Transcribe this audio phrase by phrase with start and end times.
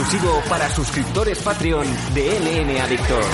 [0.00, 1.84] exclusivo para suscriptores Patreon
[2.14, 3.24] de LN Adictor.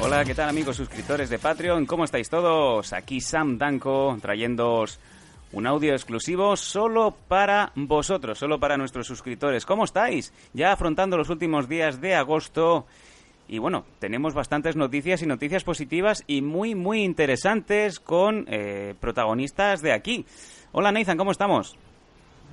[0.00, 1.84] Hola, ¿qué tal amigos suscriptores de Patreon?
[1.84, 2.94] ¿Cómo estáis todos?
[2.94, 4.98] Aquí Sam Danko trayéndoos
[5.52, 9.66] un audio exclusivo solo para vosotros, solo para nuestros suscriptores.
[9.66, 10.32] ¿Cómo estáis?
[10.54, 12.86] Ya afrontando los últimos días de agosto
[13.48, 19.82] y bueno, tenemos bastantes noticias y noticias positivas y muy, muy interesantes con eh, protagonistas
[19.82, 20.24] de aquí.
[20.72, 21.76] Hola Nathan, ¿cómo estamos?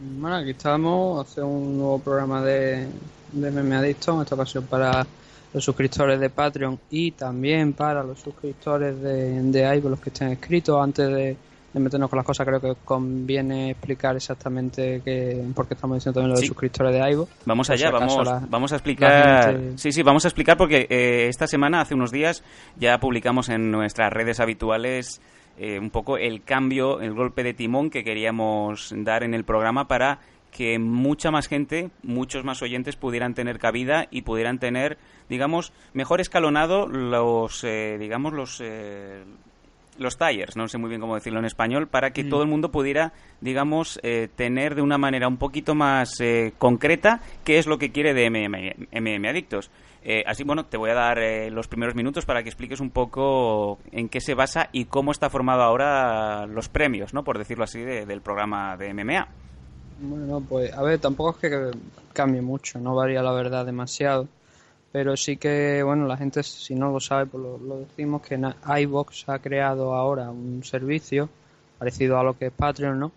[0.00, 2.88] Bueno, aquí estamos, hace un nuevo programa de,
[3.32, 5.06] de Meme Adicto, en esta ocasión para
[5.52, 10.82] los suscriptores de Patreon y también para los suscriptores de, de los que estén escritos
[10.82, 11.36] antes de
[11.72, 16.40] de meternos con las cosas, creo que conviene explicar exactamente qué estamos diciendo también lo
[16.40, 17.30] de suscriptores de iVoox.
[17.46, 18.16] Vamos allá, vamos,
[18.48, 19.58] vamos a explicar.
[19.76, 22.44] Sí, sí, vamos a explicar porque eh, esta semana, hace unos días,
[22.76, 25.22] ya publicamos en nuestras redes habituales
[25.56, 29.88] eh, un poco el cambio, el golpe de timón que queríamos dar en el programa
[29.88, 30.18] para
[30.50, 34.98] que mucha más gente, muchos más oyentes pudieran tener cabida y pudieran tener,
[35.30, 38.62] digamos, mejor escalonado los, eh, digamos, los
[39.98, 42.28] los tires, no sé muy bien cómo decirlo en español, para que mm.
[42.28, 47.20] todo el mundo pudiera, digamos, eh, tener de una manera un poquito más eh, concreta
[47.44, 49.70] qué es lo que quiere de MM, Adictos.
[50.04, 51.18] Eh, así, bueno, te voy a dar
[51.52, 55.30] los primeros minutos para que expliques un poco en qué se basa y cómo está
[55.30, 57.22] formado ahora los premios, ¿no?
[57.22, 59.28] Por decirlo así, del programa de MMA.
[60.00, 61.70] Bueno, pues, a ver, tampoco es que
[62.12, 64.26] cambie mucho, no varía la verdad demasiado
[64.92, 68.38] pero sí que, bueno, la gente, si no lo sabe, pues lo, decimos que
[68.80, 71.30] iBox ha creado ahora un servicio
[71.78, 73.12] parecido a lo que es Patreon, ¿no?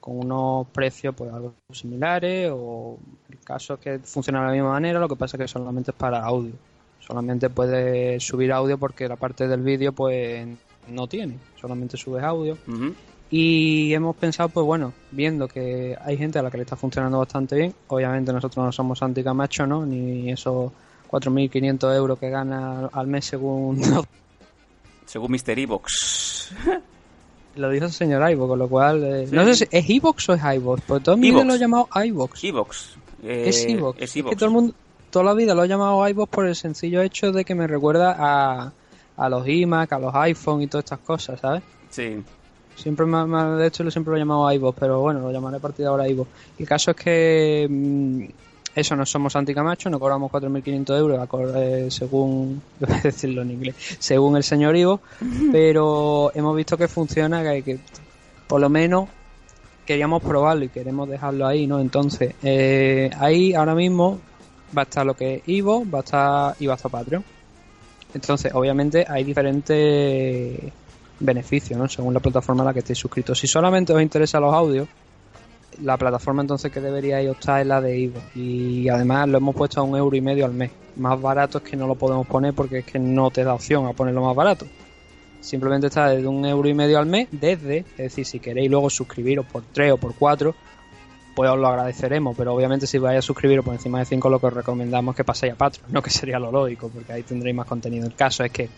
[0.00, 2.98] Con unos precios, pues algo similares, o
[3.30, 5.92] el caso es que funciona de la misma manera, lo que pasa es que solamente
[5.92, 6.52] es para audio.
[7.00, 10.46] Solamente puedes subir audio porque la parte del vídeo, pues
[10.88, 12.58] no tiene, solamente subes audio.
[13.30, 17.18] Y hemos pensado, pues bueno, viendo que hay gente a la que le está funcionando
[17.18, 19.86] bastante bien, obviamente nosotros no somos anticamacho, ¿no?
[19.86, 20.72] Ni eso
[21.14, 23.80] 4.500 euros que gana al mes según...
[25.06, 25.56] según Mr.
[25.56, 26.52] Evox.
[27.56, 29.04] Lo dijo el señor Ivox, con lo cual...
[29.04, 31.56] Eh, no sé si es Evox o es Ivox, porque todo el mundo lo ha
[31.56, 32.42] llamado Ivox.
[32.42, 32.96] Evox.
[33.22, 34.02] Eh, es Evox.
[34.02, 34.74] Es, que todo el mundo,
[35.10, 38.16] toda la vida lo ha llamado Ivox por el sencillo hecho de que me recuerda
[38.18, 38.72] a,
[39.16, 41.62] a los iMac, a los iPhone y todas estas cosas, ¿sabes?
[41.90, 42.24] Sí.
[42.74, 45.60] Siempre más, de hecho, lo siempre lo he llamado iVoox, pero bueno, lo llamaré a
[45.60, 46.28] partir de ahora iVoox.
[46.58, 48.24] El caso es que mm,
[48.74, 53.76] eso no somos anticamacho, no cobramos 4.500 euros eh, según, voy a decirlo en inglés,
[53.98, 55.00] según el señor Ivo,
[55.52, 57.78] pero hemos visto que funciona, que, que
[58.46, 59.08] por lo menos
[59.84, 61.80] queríamos probarlo y queremos dejarlo ahí, ¿no?
[61.80, 64.20] Entonces, eh, ahí ahora mismo
[64.76, 67.24] va a estar lo que es Ivo, va a estar y va a estar Patreon.
[68.14, 70.60] Entonces, obviamente hay diferentes
[71.20, 71.88] beneficios, ¿no?
[71.88, 73.38] Según la plataforma a la que estéis suscritos.
[73.38, 74.88] Si solamente os interesa los audios,
[75.82, 78.20] la plataforma entonces que debería optar es la de Ivo.
[78.34, 80.70] Y además lo hemos puesto a un euro y medio al mes.
[80.96, 83.86] Más barato es que no lo podemos poner porque es que no te da opción
[83.86, 84.66] a ponerlo más barato.
[85.44, 88.88] Simplemente está desde un euro y medio al mes desde es decir si queréis luego
[88.88, 90.54] suscribiros por 3 o por 4
[91.34, 94.38] pues os lo agradeceremos pero obviamente si vais a suscribiros por encima de 5 lo
[94.40, 97.24] que os recomendamos es que paséis a Patreon no que sería lo lógico porque ahí
[97.24, 98.06] tendréis más contenido.
[98.06, 98.70] El caso es que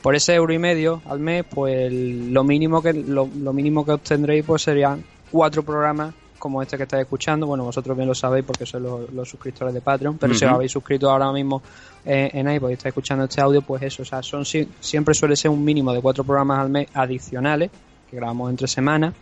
[0.00, 4.46] por ese euro y medio al mes pues lo mínimo que lo, mínimo que obtendréis
[4.46, 8.64] pues serían cuatro programas como este que estáis escuchando, bueno, vosotros bien lo sabéis porque
[8.64, 11.62] sois los, suscriptores de Patreon, pero si os habéis suscrito ahora mismo
[12.04, 15.36] eh, en iVoox y estáis escuchando este audio, pues eso, o sea, son siempre suele
[15.36, 17.70] ser un mínimo de cuatro programas al mes adicionales
[18.08, 19.14] que grabamos entre semanas.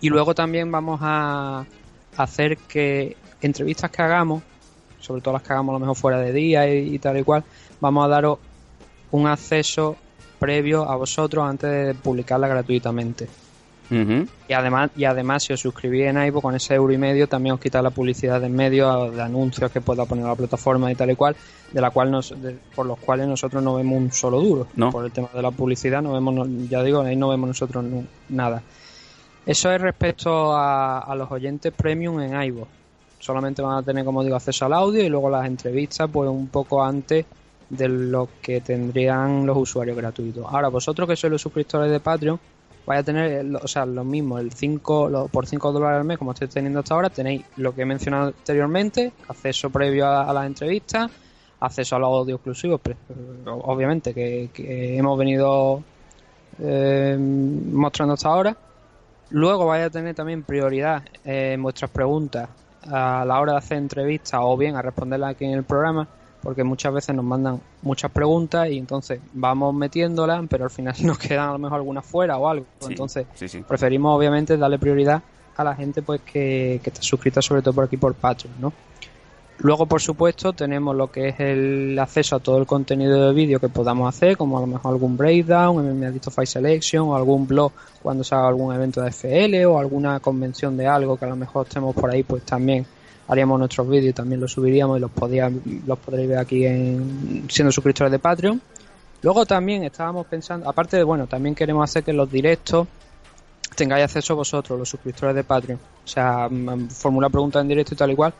[0.00, 1.64] Y luego también vamos a
[2.16, 4.42] hacer que entrevistas que hagamos,
[5.00, 7.22] sobre todo las que hagamos a lo mejor fuera de día y, y tal y
[7.22, 7.44] cual,
[7.80, 8.38] vamos a daros
[9.12, 9.96] un acceso
[10.38, 13.28] previo a vosotros antes de publicarla gratuitamente.
[14.48, 17.54] Y además, y además si os suscribís en iVoox con ese euro y medio, también
[17.54, 21.10] os quita la publicidad de medio, de anuncios que pueda poner la plataforma y tal
[21.10, 21.36] y cual,
[21.70, 22.34] de la cual nos,
[22.74, 24.66] por los cuales nosotros no vemos un solo duro.
[24.90, 27.84] Por el tema de la publicidad, no vemos, ya digo, ahí no vemos nosotros
[28.28, 28.62] nada.
[29.44, 32.68] Eso es respecto a, los oyentes premium en iVoox.
[33.18, 36.48] Solamente van a tener, como digo, acceso al audio y luego las entrevistas, pues un
[36.48, 37.24] poco antes
[37.68, 40.44] de lo que tendrían los usuarios gratuitos.
[40.48, 42.38] Ahora, vosotros que sois los suscriptores de Patreon,
[42.86, 46.32] vais a tener, o sea, lo mismo, el 5, por 5 dólares al mes, como
[46.32, 51.10] estoy teniendo hasta ahora, tenéis lo que he mencionado anteriormente, acceso previo a, las entrevistas,
[51.60, 52.80] acceso a los audios exclusivos,
[53.46, 55.82] obviamente, que, hemos venido
[56.60, 58.56] eh, mostrando hasta ahora.
[59.30, 62.48] Luego vais a tener también prioridad en vuestras preguntas
[62.90, 66.06] a la hora de hacer entrevistas o bien a responderlas aquí en el programa
[66.42, 71.18] porque muchas veces nos mandan muchas preguntas y entonces vamos metiéndolas, pero al final nos
[71.18, 72.66] quedan a lo mejor algunas fuera o algo.
[72.88, 73.26] entonces
[73.66, 75.22] preferimos obviamente darle prioridad
[75.56, 78.72] a la gente pues que, que está suscrita sobre todo por aquí por Patreon, ¿no?
[79.58, 83.60] Luego, por supuesto, tenemos lo que es el acceso a todo el contenido de vídeo
[83.60, 87.70] que podamos hacer, como a lo mejor algún breakdown, Adicto File Selection, o algún blog
[88.02, 91.36] cuando se haga algún evento de FL, o alguna convención de algo que a lo
[91.36, 92.84] mejor estemos por ahí, pues también
[93.32, 95.10] haríamos nuestros vídeos también los subiríamos y los,
[95.86, 98.60] los podréis ver aquí en, siendo suscriptores de Patreon.
[99.22, 102.86] Luego también estábamos pensando, aparte de, bueno, también queremos hacer que los directos
[103.74, 105.78] tengáis acceso vosotros, los suscriptores de Patreon.
[106.04, 106.48] O sea,
[106.90, 108.34] formular preguntas en directo y tal igual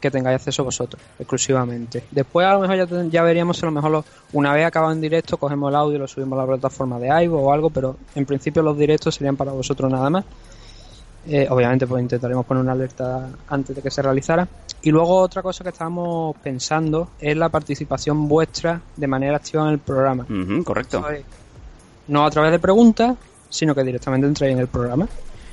[0.00, 2.04] que tengáis acceso vosotros, exclusivamente.
[2.10, 4.04] Después a lo mejor ya, ya veríamos a lo mejor
[4.34, 7.24] una vez acabado en directo, cogemos el audio y lo subimos a la plataforma de
[7.24, 10.26] iVoox o algo, pero en principio los directos serían para vosotros nada más.
[11.26, 14.46] Eh, obviamente pues intentaremos poner una alerta antes de que se realizara.
[14.82, 19.70] Y luego otra cosa que estábamos pensando es la participación vuestra de manera activa en
[19.70, 20.26] el programa.
[20.64, 21.02] correcto.
[22.08, 23.16] no a través de preguntas,
[23.48, 25.08] sino que directamente entréis en el programa.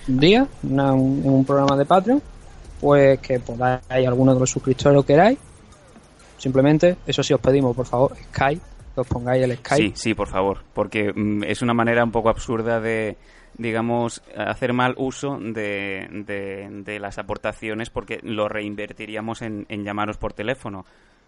[0.08, 2.22] Un día, en un programa de Patreon,
[2.82, 5.38] pues que podáis alguno de los suscriptores lo queráis.
[6.38, 8.62] Simplemente, eso sí os pedimos, por favor, Skype,
[8.96, 9.90] que os pongáis el Skype.
[9.90, 13.16] Sí, sí, por favor, porque mm, es una manera un poco absurda de,
[13.58, 16.08] digamos, hacer mal uso de,
[16.86, 20.86] de, las aportaciones porque lo reinvertiríamos en, llamaros por teléfono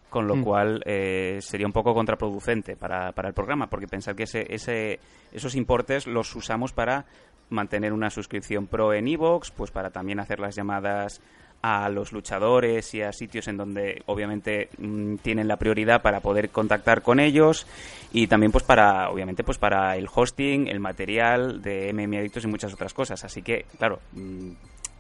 [0.10, 0.44] con lo mm.
[0.44, 5.00] cual eh, sería un poco contraproducente para, para el programa, porque pensar que ese, ese,
[5.32, 7.06] esos importes los usamos para
[7.50, 11.20] mantener una suscripción pro en iVoox, pues para también hacer las llamadas
[11.64, 16.50] a los luchadores y a sitios en donde obviamente mm, tienen la prioridad para poder
[16.50, 17.66] contactar con ellos
[18.12, 22.48] y también pues para obviamente pues para el hosting, el material de MM Adictos y
[22.48, 23.24] muchas otras cosas.
[23.24, 24.50] Así que, claro, mm,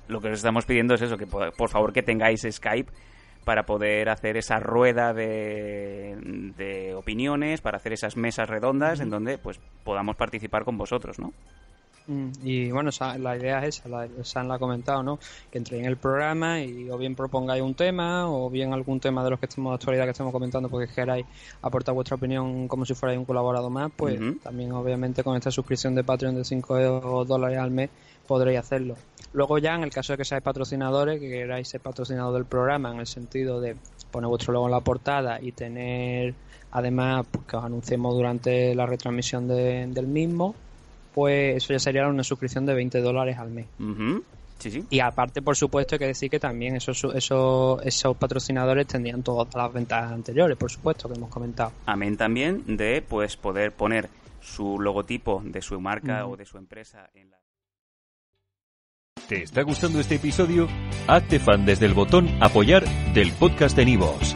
[0.07, 2.91] lo que os estamos pidiendo es eso, que por, favor que tengáis Skype
[3.43, 6.15] para poder hacer esa rueda de,
[6.55, 11.33] de opiniones, para hacer esas mesas redondas en donde pues podamos participar con vosotros, ¿no?
[12.07, 15.19] Mm, y bueno, la idea es esa, la, San la ha comentado, ¿no?
[15.49, 19.23] Que entréis en el programa y o bien propongáis un tema o bien algún tema
[19.23, 21.25] de los que estemos de actualidad que estemos comentando porque queráis
[21.61, 25.95] aportar vuestra opinión como si fuerais un colaborador más, pues también obviamente con esta suscripción
[25.95, 27.89] de Patreon de 5 dólares al mes
[28.27, 28.95] podréis hacerlo.
[29.31, 32.91] Luego ya en el caso de que seáis patrocinadores, que queráis ser patrocinador del programa
[32.91, 33.75] en el sentido de
[34.11, 36.35] poner vuestro logo en la portada y tener
[36.71, 40.55] además pues, que os anunciemos durante la retransmisión del mismo
[41.13, 43.67] pues eso ya sería una suscripción de 20 dólares al mes.
[44.59, 44.83] Sí, sí.
[44.89, 49.53] Y aparte, por supuesto, hay que decir que también esos, esos, esos patrocinadores tendrían todas
[49.53, 51.73] las ventas anteriores, por supuesto, que hemos comentado.
[51.85, 54.09] Amén también de pues poder poner
[54.41, 57.37] su logotipo de su marca o de su empresa en la...
[59.27, 60.67] ¿Te está gustando este episodio?
[61.07, 62.83] Hazte fan desde el botón apoyar
[63.13, 64.35] del podcast de Nivos.